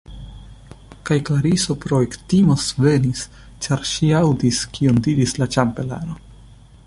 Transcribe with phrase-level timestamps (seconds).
[1.09, 3.21] Kaj Klariso pro ektimo svenis,
[3.67, 6.19] ĉar ŝi aŭdis, kion diris la ĉambelano.